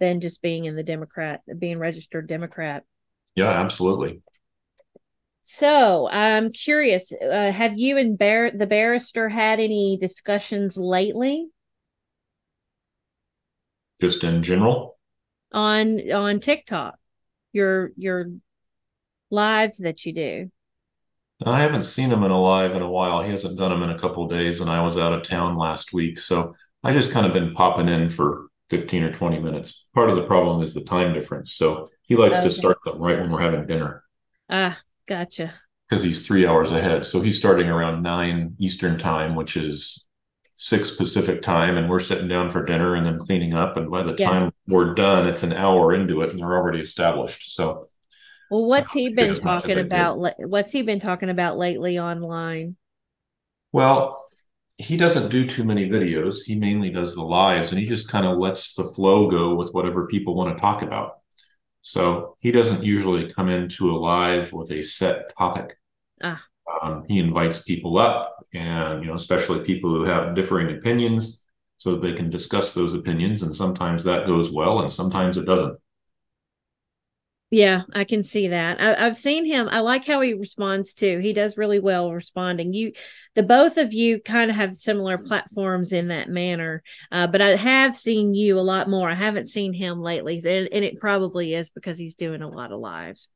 than 0.00 0.20
just 0.20 0.42
being 0.42 0.64
in 0.64 0.76
the 0.76 0.82
Democrat, 0.82 1.42
being 1.58 1.78
registered 1.78 2.26
Democrat. 2.26 2.84
Yeah, 3.34 3.50
absolutely. 3.50 4.22
So 5.42 6.08
I'm 6.10 6.52
curious, 6.52 7.12
uh, 7.12 7.50
have 7.52 7.78
you 7.78 7.96
and 7.96 8.18
Bar- 8.18 8.50
the 8.50 8.66
barrister 8.66 9.28
had 9.28 9.60
any 9.60 9.96
discussions 9.98 10.76
lately? 10.76 11.48
Just 14.00 14.22
in 14.24 14.42
general? 14.42 14.98
On 15.52 16.12
on 16.12 16.40
TikTok. 16.40 16.98
Your 17.52 17.92
your 17.96 18.30
lives 19.30 19.78
that 19.78 20.04
you 20.04 20.12
do. 20.12 20.50
I 21.46 21.60
haven't 21.60 21.84
seen 21.84 22.10
him 22.10 22.24
in 22.24 22.30
a 22.30 22.40
live 22.40 22.74
in 22.74 22.82
a 22.82 22.90
while. 22.90 23.22
He 23.22 23.30
hasn't 23.30 23.58
done 23.58 23.70
them 23.70 23.82
in 23.82 23.90
a 23.90 23.98
couple 23.98 24.24
of 24.24 24.30
days, 24.30 24.60
and 24.60 24.68
I 24.68 24.82
was 24.82 24.98
out 24.98 25.12
of 25.12 25.22
town 25.22 25.56
last 25.56 25.92
week. 25.92 26.18
So 26.18 26.54
I 26.82 26.92
just 26.92 27.12
kind 27.12 27.26
of 27.26 27.32
been 27.32 27.54
popping 27.54 27.88
in 27.88 28.08
for 28.08 28.47
15 28.70 29.02
or 29.02 29.12
20 29.12 29.38
minutes. 29.40 29.86
Part 29.94 30.10
of 30.10 30.16
the 30.16 30.24
problem 30.24 30.62
is 30.62 30.74
the 30.74 30.82
time 30.82 31.14
difference. 31.14 31.54
So 31.54 31.86
he 32.02 32.16
likes 32.16 32.36
okay. 32.36 32.44
to 32.44 32.50
start 32.50 32.78
them 32.84 32.98
right 32.98 33.18
when 33.18 33.30
we're 33.30 33.40
having 33.40 33.66
dinner. 33.66 34.04
Ah, 34.50 34.78
gotcha. 35.06 35.54
Because 35.88 36.02
he's 36.02 36.26
three 36.26 36.46
hours 36.46 36.70
ahead. 36.70 37.06
So 37.06 37.20
he's 37.20 37.38
starting 37.38 37.68
around 37.68 38.02
nine 38.02 38.54
Eastern 38.58 38.98
time, 38.98 39.34
which 39.34 39.56
is 39.56 40.06
six 40.56 40.90
Pacific 40.90 41.40
time. 41.40 41.78
And 41.78 41.88
we're 41.88 41.98
sitting 41.98 42.28
down 42.28 42.50
for 42.50 42.64
dinner 42.64 42.94
and 42.94 43.06
then 43.06 43.18
cleaning 43.18 43.54
up. 43.54 43.78
And 43.78 43.90
by 43.90 44.02
the 44.02 44.14
yeah. 44.18 44.28
time 44.28 44.52
we're 44.66 44.92
done, 44.92 45.26
it's 45.26 45.42
an 45.42 45.54
hour 45.54 45.94
into 45.94 46.20
it 46.20 46.30
and 46.30 46.40
they're 46.40 46.56
already 46.56 46.80
established. 46.80 47.54
So, 47.54 47.86
well, 48.50 48.66
what's 48.66 48.92
he 48.92 49.14
been 49.14 49.34
talking 49.34 49.78
about? 49.78 50.18
What's 50.38 50.72
he 50.72 50.82
been 50.82 51.00
talking 51.00 51.30
about 51.30 51.56
lately 51.56 51.98
online? 51.98 52.76
Well, 53.72 54.24
he 54.78 54.96
doesn't 54.96 55.30
do 55.30 55.46
too 55.46 55.64
many 55.64 55.88
videos. 55.88 56.44
He 56.44 56.54
mainly 56.54 56.90
does 56.90 57.14
the 57.14 57.22
lives 57.22 57.72
and 57.72 57.80
he 57.80 57.86
just 57.86 58.08
kind 58.08 58.24
of 58.24 58.38
lets 58.38 58.74
the 58.74 58.84
flow 58.84 59.28
go 59.28 59.54
with 59.56 59.70
whatever 59.72 60.06
people 60.06 60.36
want 60.36 60.56
to 60.56 60.60
talk 60.60 60.82
about. 60.82 61.18
So 61.82 62.36
he 62.38 62.52
doesn't 62.52 62.84
usually 62.84 63.28
come 63.28 63.48
into 63.48 63.90
a 63.90 63.98
live 63.98 64.52
with 64.52 64.70
a 64.70 64.82
set 64.82 65.36
topic. 65.36 65.76
Ah. 66.22 66.44
Um, 66.80 67.04
he 67.08 67.18
invites 67.18 67.62
people 67.62 67.98
up 67.98 68.36
and, 68.54 69.02
you 69.02 69.08
know, 69.08 69.16
especially 69.16 69.64
people 69.64 69.90
who 69.90 70.04
have 70.04 70.36
differing 70.36 70.76
opinions 70.76 71.44
so 71.76 71.96
they 71.96 72.12
can 72.12 72.30
discuss 72.30 72.72
those 72.72 72.94
opinions. 72.94 73.42
And 73.42 73.54
sometimes 73.56 74.04
that 74.04 74.26
goes 74.26 74.52
well 74.52 74.80
and 74.80 74.92
sometimes 74.92 75.36
it 75.36 75.44
doesn't. 75.44 75.76
Yeah, 77.50 77.84
I 77.94 78.04
can 78.04 78.24
see 78.24 78.48
that. 78.48 78.78
I, 78.78 79.04
have 79.04 79.16
seen 79.16 79.46
him. 79.46 79.70
I 79.70 79.80
like 79.80 80.06
how 80.06 80.20
he 80.20 80.34
responds 80.34 80.92
too. 80.92 81.18
He 81.18 81.32
does 81.32 81.56
really 81.56 81.80
well 81.80 82.12
responding. 82.12 82.74
You, 82.74 82.92
the 83.34 83.42
both 83.42 83.78
of 83.78 83.94
you, 83.94 84.20
kind 84.20 84.50
of 84.50 84.56
have 84.56 84.74
similar 84.74 85.16
platforms 85.16 85.94
in 85.94 86.08
that 86.08 86.28
manner. 86.28 86.82
Uh, 87.10 87.26
but 87.26 87.40
I 87.40 87.56
have 87.56 87.96
seen 87.96 88.34
you 88.34 88.58
a 88.58 88.60
lot 88.60 88.90
more. 88.90 89.10
I 89.10 89.14
haven't 89.14 89.48
seen 89.48 89.72
him 89.72 90.02
lately, 90.02 90.36
and, 90.44 90.68
and 90.70 90.84
it 90.84 91.00
probably 91.00 91.54
is 91.54 91.70
because 91.70 91.98
he's 91.98 92.16
doing 92.16 92.42
a 92.42 92.48
lot 92.48 92.70
of 92.70 92.80
lives. 92.80 93.30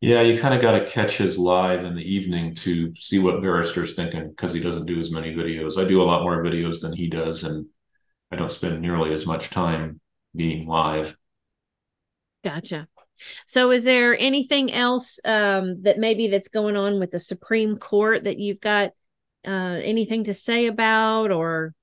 Yeah, 0.00 0.20
you 0.22 0.36
kind 0.36 0.52
of 0.52 0.60
got 0.60 0.72
to 0.72 0.84
catch 0.84 1.16
his 1.16 1.38
live 1.38 1.84
in 1.84 1.94
the 1.94 2.02
evening 2.02 2.54
to 2.56 2.92
see 2.96 3.20
what 3.20 3.40
Barrister's 3.40 3.94
thinking 3.94 4.30
because 4.30 4.52
he 4.52 4.60
doesn't 4.60 4.86
do 4.86 4.98
as 4.98 5.12
many 5.12 5.32
videos. 5.32 5.78
I 5.78 5.88
do 5.88 6.02
a 6.02 6.04
lot 6.04 6.22
more 6.22 6.42
videos 6.42 6.80
than 6.80 6.92
he 6.92 7.08
does, 7.08 7.44
and 7.44 7.66
I 8.32 8.36
don't 8.36 8.50
spend 8.50 8.82
nearly 8.82 9.12
as 9.12 9.26
much 9.26 9.50
time 9.50 10.00
being 10.34 10.66
live. 10.66 11.16
Gotcha. 12.42 12.88
So, 13.46 13.70
is 13.70 13.84
there 13.84 14.16
anything 14.18 14.72
else 14.72 15.20
um, 15.24 15.82
that 15.82 15.98
maybe 15.98 16.28
that's 16.28 16.48
going 16.48 16.76
on 16.76 16.98
with 16.98 17.10
the 17.10 17.18
Supreme 17.18 17.76
Court 17.76 18.24
that 18.24 18.38
you've 18.38 18.60
got 18.60 18.90
uh, 19.46 19.50
anything 19.82 20.24
to 20.24 20.34
say 20.34 20.66
about, 20.66 21.30
or? 21.30 21.74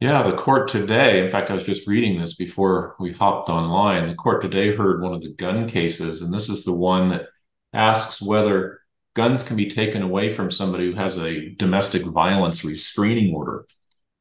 Yeah, 0.00 0.22
the 0.22 0.36
court 0.36 0.68
today. 0.68 1.22
In 1.22 1.30
fact, 1.30 1.50
I 1.50 1.54
was 1.54 1.64
just 1.64 1.86
reading 1.86 2.18
this 2.18 2.34
before 2.34 2.96
we 2.98 3.12
hopped 3.12 3.50
online. 3.50 4.08
The 4.08 4.14
court 4.14 4.40
today 4.40 4.74
heard 4.74 5.02
one 5.02 5.12
of 5.12 5.20
the 5.20 5.32
gun 5.34 5.68
cases, 5.68 6.22
and 6.22 6.32
this 6.32 6.48
is 6.48 6.64
the 6.64 6.72
one 6.72 7.08
that 7.08 7.26
asks 7.74 8.20
whether 8.20 8.80
guns 9.14 9.42
can 9.42 9.56
be 9.56 9.68
taken 9.68 10.02
away 10.02 10.32
from 10.32 10.50
somebody 10.50 10.86
who 10.86 10.96
has 10.96 11.18
a 11.18 11.50
domestic 11.50 12.02
violence 12.02 12.64
restraining 12.64 13.34
order, 13.34 13.66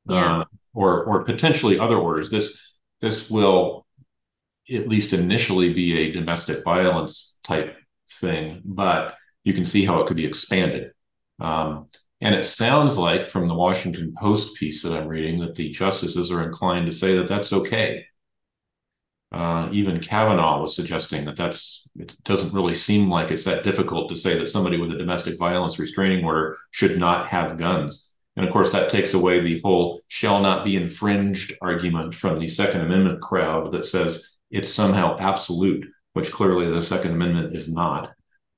yeah. 0.09 0.39
uh, 0.39 0.45
or 0.73 1.05
or 1.05 1.23
potentially 1.23 1.79
other 1.79 1.97
orders. 1.97 2.29
This 2.29 2.73
this 2.99 3.29
will 3.29 3.85
at 4.73 4.87
least 4.87 5.13
initially 5.13 5.73
be 5.73 5.97
a 5.99 6.11
domestic 6.11 6.63
violence 6.63 7.39
type 7.43 7.75
thing, 8.09 8.61
but 8.65 9.15
you 9.43 9.53
can 9.53 9.65
see 9.65 9.85
how 9.85 10.01
it 10.01 10.07
could 10.07 10.17
be 10.17 10.25
expanded. 10.25 10.91
Um, 11.39 11.87
and 12.21 12.35
it 12.35 12.43
sounds 12.43 12.97
like 12.97 13.25
from 13.25 13.47
the 13.47 13.55
Washington 13.55 14.13
Post 14.17 14.55
piece 14.55 14.83
that 14.83 14.93
I'm 14.93 15.07
reading 15.07 15.39
that 15.39 15.55
the 15.55 15.69
justices 15.69 16.31
are 16.31 16.43
inclined 16.43 16.87
to 16.87 16.93
say 16.93 17.15
that 17.17 17.27
that's 17.27 17.53
okay. 17.53 18.05
Uh, 19.31 19.69
even 19.71 19.99
Kavanaugh 19.99 20.59
was 20.59 20.75
suggesting 20.75 21.25
that 21.25 21.35
that's 21.35 21.87
it 21.95 22.15
doesn't 22.23 22.53
really 22.53 22.73
seem 22.73 23.09
like 23.09 23.29
it's 23.29 23.45
that 23.45 23.63
difficult 23.63 24.09
to 24.09 24.15
say 24.15 24.35
that 24.37 24.47
somebody 24.47 24.77
with 24.77 24.91
a 24.91 24.97
domestic 24.97 25.37
violence 25.37 25.77
restraining 25.77 26.25
order 26.25 26.57
should 26.71 26.97
not 26.97 27.27
have 27.27 27.57
guns. 27.57 28.09
And 28.35 28.45
of 28.45 28.51
course, 28.51 28.71
that 28.71 28.89
takes 28.89 29.13
away 29.13 29.39
the 29.39 29.59
whole 29.59 30.01
shall 30.07 30.41
not 30.41 30.65
be 30.65 30.75
infringed 30.75 31.53
argument 31.61 32.15
from 32.15 32.37
the 32.37 32.47
Second 32.47 32.81
Amendment 32.81 33.21
crowd 33.21 33.71
that 33.71 33.85
says 33.85 34.38
it's 34.51 34.73
somehow 34.73 35.17
absolute, 35.17 35.87
which 36.13 36.31
clearly 36.31 36.69
the 36.69 36.81
Second 36.81 37.11
Amendment 37.11 37.53
is 37.53 37.71
not. 37.71 38.11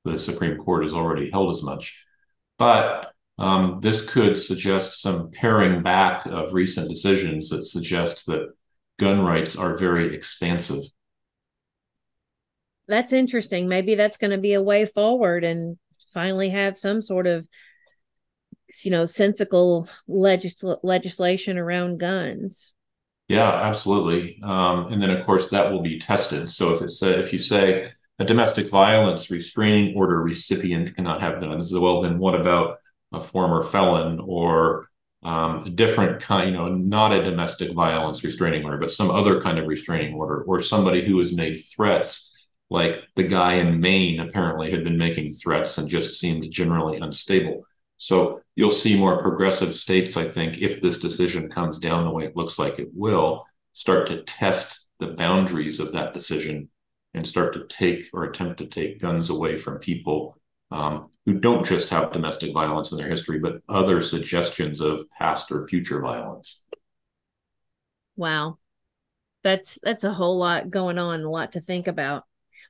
The 0.06 0.18
Supreme 0.18 0.58
Court 0.58 0.84
has 0.84 0.94
already 0.94 1.30
held 1.30 1.54
as 1.54 1.62
much. 1.62 2.06
But 2.58 3.14
um, 3.38 3.80
this 3.82 4.08
could 4.08 4.40
suggest 4.40 5.02
some 5.02 5.32
paring 5.32 5.84
back 5.84 6.26
of 6.26 6.54
recent 6.54 6.90
decisions 6.90 7.50
that 7.50 7.64
suggest 7.64 8.28
that 8.28 8.54
gun 9.00 9.22
rights 9.22 9.56
are 9.56 9.78
very 9.78 10.14
expansive. 10.14 10.84
That's 12.88 13.14
interesting. 13.14 13.68
Maybe 13.68 13.96
that's 13.96 14.18
going 14.18 14.32
to 14.32 14.38
be 14.38 14.54
a 14.54 14.62
way 14.62 14.86
forward 14.86 15.44
and 15.44 15.78
finally 16.14 16.50
have 16.50 16.78
some 16.78 17.02
sort 17.02 17.26
of 17.26 17.48
you 18.84 18.92
know 18.92 19.06
sensical 19.06 19.88
legis- 20.08 20.64
legislation 20.84 21.58
around 21.58 22.00
guns 22.00 22.74
yeah, 23.32 23.50
absolutely. 23.50 24.40
Um, 24.44 24.92
and 24.92 25.02
then, 25.02 25.10
of 25.10 25.26
course, 25.26 25.48
that 25.50 25.72
will 25.72 25.82
be 25.82 25.98
tested. 25.98 26.50
So 26.50 26.74
if 26.74 26.82
it's 26.82 27.02
if 27.02 27.32
you 27.32 27.40
say 27.40 27.90
a 28.20 28.26
domestic 28.26 28.70
violence 28.70 29.32
restraining 29.32 29.96
order 29.96 30.22
recipient 30.22 30.96
cannot 30.96 31.22
have 31.22 31.40
guns, 31.40 31.74
well, 31.74 32.02
then 32.02 32.20
what 32.20 32.36
about 32.36 32.80
a 33.14 33.22
former 33.22 33.64
felon 33.64 34.20
or 34.20 34.90
um, 35.24 35.66
a 35.66 35.70
different 35.70 36.22
kind, 36.22 36.50
you 36.50 36.54
know, 36.58 36.68
not 36.68 37.14
a 37.14 37.24
domestic 37.24 37.74
violence 37.74 38.22
restraining 38.22 38.66
order, 38.66 38.78
but 38.78 38.92
some 38.92 39.10
other 39.10 39.40
kind 39.40 39.58
of 39.60 39.68
restraining 39.68 40.14
order, 40.14 40.44
or 40.44 40.62
somebody 40.62 41.06
who 41.06 41.18
has 41.20 41.32
made 41.32 41.56
threats, 41.56 42.48
like 42.70 43.02
the 43.16 43.24
guy 43.24 43.54
in 43.54 43.80
Maine 43.80 44.20
apparently 44.20 44.72
had 44.72 44.84
been 44.84 44.98
making 44.98 45.32
threats 45.32 45.78
and 45.78 45.88
just 45.88 46.20
seemed 46.20 46.52
generally 46.52 46.98
unstable. 46.98 47.64
So 48.02 48.42
you'll 48.56 48.72
see 48.72 48.98
more 48.98 49.22
progressive 49.22 49.76
states, 49.76 50.18
I 50.18 50.24
think, 50.24 50.58
if 50.58 50.82
this 50.82 50.98
decision 50.98 51.52
comes 51.52 51.78
down 51.78 52.04
the 52.04 52.10
way 52.10 52.26
it 52.26 52.36
looks 52.36 52.58
like 52.58 52.80
it 52.80 52.90
will, 52.96 53.46
start 53.74 54.08
to 54.08 54.24
test 54.24 54.90
the 54.98 55.10
boundaries 55.10 55.80
of 55.80 55.92
that 55.92 56.12
decision 56.12 56.70
and 57.14 57.28
start 57.28 57.54
to 57.54 57.68
take 57.68 58.06
or 58.12 58.24
attempt 58.24 58.58
to 58.58 58.66
take 58.66 59.00
guns 59.00 59.30
away 59.30 59.56
from 59.56 59.78
people 59.78 60.36
um, 60.72 61.12
who 61.28 61.36
don't 61.36 61.64
just 61.64 61.92
have 61.92 62.12
domestic 62.12 62.56
violence 62.56 62.92
in 62.92 62.98
their 62.98 63.08
history, 63.08 63.38
but 63.38 63.62
other 63.70 64.02
suggestions 64.02 64.82
of 64.82 65.08
past 65.12 65.52
or 65.52 65.68
future 65.68 66.02
violence. 66.02 66.64
Wow. 68.16 68.58
That's 69.44 69.78
that's 69.84 70.04
a 70.04 70.14
whole 70.14 70.40
lot 70.40 70.72
going 70.72 70.98
on, 70.98 71.22
a 71.22 71.30
lot 71.30 71.52
to 71.52 71.62
think 71.62 71.86
about. 71.86 72.24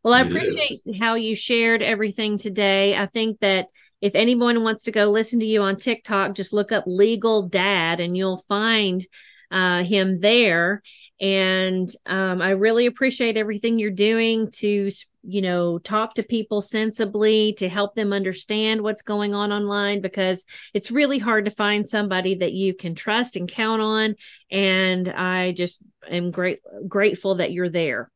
Well, 0.04 0.14
I 0.14 0.24
it 0.24 0.28
appreciate 0.28 0.82
is. 0.86 1.00
how 1.00 1.16
you 1.16 1.36
shared 1.36 1.82
everything 1.82 2.38
today. 2.38 2.98
I 2.98 3.06
think 3.06 3.40
that 3.40 3.68
if 4.02 4.16
anyone 4.16 4.64
wants 4.64 4.84
to 4.86 4.92
go 4.92 5.06
listen 5.06 5.40
to 5.40 5.46
you 5.46 5.62
on 5.62 5.78
TikTok, 5.78 6.34
just 6.34 6.54
look 6.54 6.72
up 6.72 6.84
Legal 6.88 7.44
Dad 7.44 8.00
and 8.00 8.18
you'll 8.18 8.44
find 8.48 9.06
uh, 9.52 9.84
him 9.84 10.20
there. 10.20 10.82
And 11.20 11.94
um, 12.08 12.42
I 12.42 12.52
really 12.52 12.88
appreciate 12.88 13.38
everything 13.38 13.78
you're 13.78 13.92
doing 13.92 14.50
to, 14.54 14.90
you 15.22 15.42
know, 15.44 15.78
talk 15.78 16.16
to 16.16 16.24
people 16.24 16.64
sensibly 16.64 17.54
to 17.54 17.70
help 17.70 17.94
them 17.94 18.12
understand 18.12 18.82
what's 18.82 19.04
going 19.04 19.36
on 19.36 19.54
online 19.54 20.02
because 20.02 20.44
it's 20.74 20.90
really 20.90 21.20
hard 21.20 21.46
to 21.46 21.52
find 21.52 21.88
somebody 21.88 22.36
that 22.36 22.54
you 22.54 22.74
can 22.74 22.96
trust 22.96 23.36
and 23.36 23.48
count 23.48 23.84
on. 23.84 24.16
And 24.50 25.10
I 25.10 25.52
just 25.52 25.80
am 26.10 26.32
great 26.32 26.62
grateful 26.88 27.36
that 27.36 27.52
you're 27.52 27.70
there. 27.70 28.10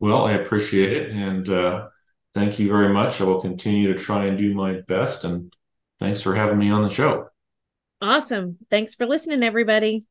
Well, 0.00 0.26
I 0.26 0.32
appreciate 0.32 0.92
it, 0.92 1.12
and 1.12 1.48
uh, 1.48 1.86
thank 2.34 2.58
you 2.58 2.68
very 2.68 2.92
much. 2.92 3.20
I 3.20 3.24
will 3.24 3.40
continue 3.40 3.92
to 3.92 3.98
try 3.98 4.26
and 4.26 4.36
do 4.36 4.52
my 4.54 4.80
best. 4.82 5.24
And 5.24 5.54
thanks 5.98 6.20
for 6.20 6.34
having 6.34 6.58
me 6.58 6.70
on 6.70 6.82
the 6.82 6.90
show. 6.90 7.28
Awesome. 8.02 8.58
Thanks 8.70 8.94
for 8.94 9.06
listening, 9.06 9.42
everybody. 9.42 10.06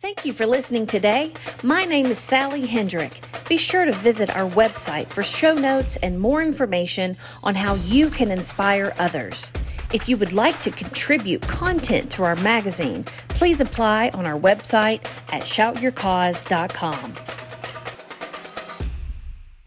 Thank 0.00 0.24
you 0.24 0.32
for 0.32 0.46
listening 0.46 0.86
today. 0.86 1.32
My 1.62 1.84
name 1.84 2.06
is 2.06 2.18
Sally 2.18 2.66
Hendrick. 2.66 3.20
Be 3.48 3.58
sure 3.58 3.84
to 3.84 3.92
visit 3.92 4.34
our 4.34 4.48
website 4.48 5.08
for 5.08 5.22
show 5.22 5.54
notes 5.54 5.96
and 5.96 6.18
more 6.18 6.42
information 6.42 7.16
on 7.42 7.54
how 7.54 7.74
you 7.74 8.08
can 8.08 8.30
inspire 8.30 8.94
others. 8.98 9.52
If 9.92 10.08
you 10.08 10.16
would 10.16 10.32
like 10.32 10.58
to 10.62 10.70
contribute 10.70 11.42
content 11.42 12.10
to 12.12 12.22
our 12.22 12.36
magazine, 12.36 13.04
please 13.28 13.60
apply 13.60 14.10
on 14.10 14.24
our 14.24 14.38
website 14.38 15.04
at 15.32 15.42
shoutyourcause.com. 15.42 17.39